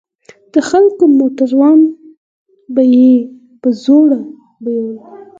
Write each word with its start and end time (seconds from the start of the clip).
د 0.53 0.55
خلکو 0.69 1.03
موټران 1.19 1.79
به 2.73 2.83
يې 2.95 3.11
په 3.61 3.69
زوره 3.83 4.19
بيول. 4.63 4.97